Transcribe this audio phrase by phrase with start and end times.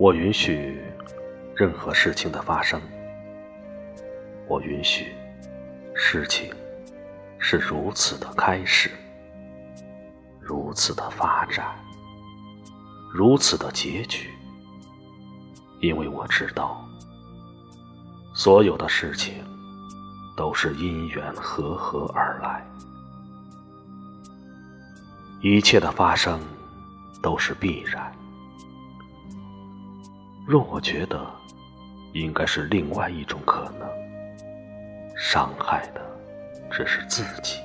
[0.00, 0.80] 我允许
[1.54, 2.80] 任何事情的发生，
[4.48, 5.12] 我允许
[5.94, 6.50] 事情
[7.38, 8.90] 是如此的开始，
[10.40, 11.66] 如此的发展，
[13.12, 14.30] 如此的结局，
[15.82, 16.82] 因为我知道，
[18.34, 19.44] 所有的事情
[20.34, 22.66] 都是因缘和合而来，
[25.42, 26.40] 一切的发生
[27.20, 28.10] 都是必然。
[30.50, 31.24] 若我觉得
[32.12, 33.88] 应该是另外一种可能，
[35.14, 36.00] 伤害的
[36.68, 37.60] 只是自己。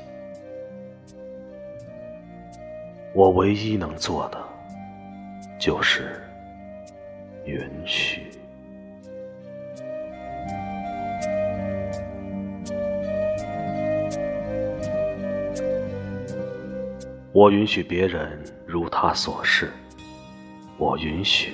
[3.11, 4.37] 我唯一能做的
[5.57, 6.21] 就是
[7.45, 8.29] 允许。
[17.33, 19.71] 我允许别人如他所示，
[20.77, 21.53] 我允许。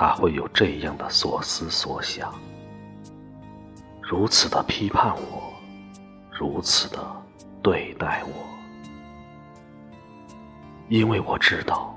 [0.00, 2.32] 他会有这样的所思所想，
[4.00, 5.52] 如此的批判我，
[6.32, 6.98] 如此的
[7.62, 8.32] 对待我，
[10.88, 11.94] 因为我知道，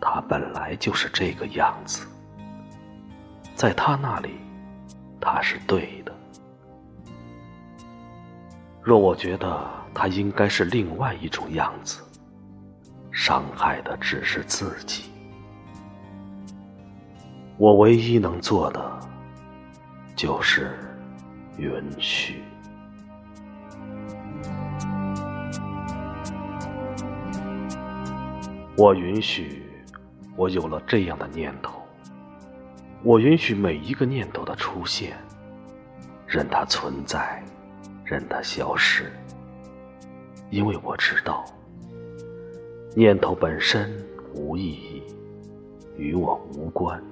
[0.00, 2.06] 他本来就是这个样子，
[3.54, 4.30] 在他那里，
[5.20, 6.14] 他是对的。
[8.80, 12.02] 若我觉得他应该是另外一种样子，
[13.12, 15.10] 伤害的只是自己。
[17.58, 19.00] 我唯一能做的，
[20.14, 20.76] 就是
[21.56, 22.42] 允许。
[28.76, 29.62] 我允许
[30.36, 31.80] 我有了这样的念头，
[33.02, 35.16] 我允许每一个念头的出现，
[36.26, 37.42] 任它存在，
[38.04, 39.10] 任它消失，
[40.50, 41.42] 因为我知道，
[42.94, 43.90] 念头本身
[44.34, 45.02] 无意义，
[45.96, 47.02] 与我无关。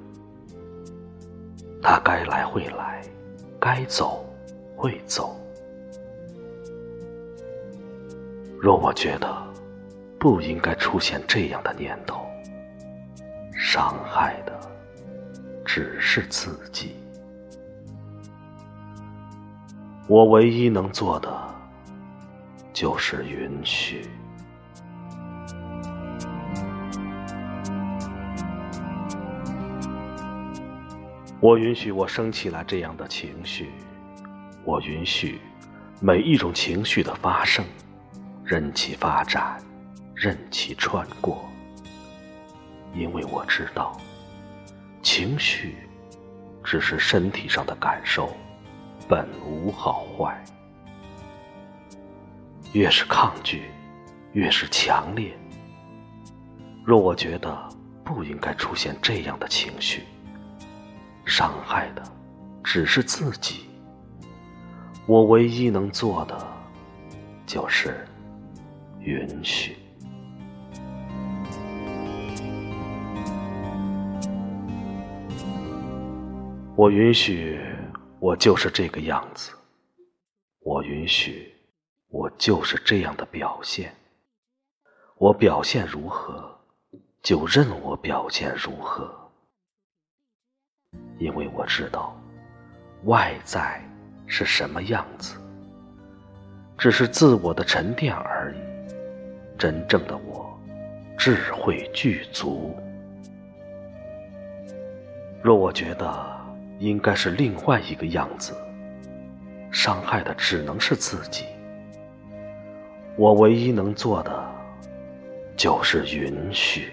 [1.86, 3.02] 他该来会来，
[3.60, 4.24] 该走
[4.74, 5.38] 会走。
[8.58, 9.30] 若我觉得
[10.18, 12.24] 不应该出现这样的念头，
[13.52, 14.58] 伤害的
[15.62, 16.96] 只是自己。
[20.08, 21.30] 我唯一能做的
[22.72, 24.08] 就是允许。
[31.44, 33.70] 我允许我生起来这样的情绪，
[34.64, 35.38] 我允许
[36.00, 37.62] 每一种情绪的发生，
[38.42, 39.62] 任其发展，
[40.14, 41.44] 任其穿过，
[42.94, 44.00] 因为我知道，
[45.02, 45.76] 情绪
[46.64, 48.34] 只是身体上的感受，
[49.06, 50.42] 本无好坏。
[52.72, 53.64] 越是抗拒，
[54.32, 55.36] 越是强烈。
[56.82, 57.68] 若我觉得
[58.02, 60.04] 不应该出现这样的情绪。
[61.24, 62.02] 伤害的
[62.62, 63.66] 只是自己，
[65.06, 66.46] 我唯一能做的
[67.46, 68.06] 就是
[69.00, 69.76] 允许。
[76.76, 77.60] 我允许
[78.18, 79.52] 我就是这个样子，
[80.60, 81.54] 我允许
[82.08, 83.94] 我就是这样的表现。
[85.16, 86.58] 我表现如何，
[87.22, 89.23] 就任我表现如何。
[91.18, 92.14] 因为我知道，
[93.04, 93.80] 外在
[94.26, 95.36] 是什么样子，
[96.76, 98.58] 只是自我的沉淀而已。
[99.56, 100.58] 真正的我，
[101.16, 102.76] 智慧具足。
[105.42, 106.40] 若我觉得
[106.78, 108.52] 应该是另外一个样子，
[109.70, 111.44] 伤害的只能是自己。
[113.16, 114.44] 我唯一能做的，
[115.56, 116.92] 就是允许。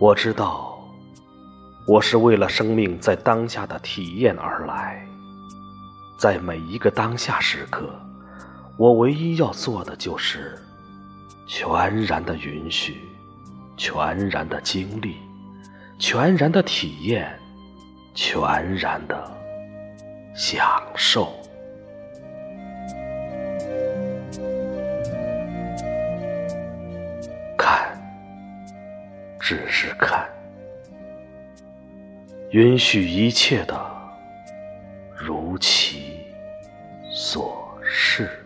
[0.00, 0.76] 我知道，
[1.86, 5.06] 我是为了生命在当下的体验而来。
[6.18, 7.88] 在每一个当下时刻，
[8.76, 10.58] 我唯一要做的就是
[11.46, 13.08] 全然的允许，
[13.76, 15.16] 全然的经历，
[15.98, 17.38] 全然的体验，
[18.14, 19.32] 全然的
[20.34, 21.32] 享受。
[27.56, 27.96] 看
[29.46, 30.26] 只是看，
[32.52, 33.78] 允许一切的
[35.14, 36.32] 如其
[37.12, 38.43] 所是。